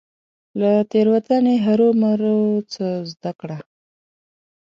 له 0.59 0.71
تيروتني 0.91 1.55
هرمروه 1.65 2.51
څه 2.73 2.85
زده 3.11 3.31
کړه. 3.39 3.57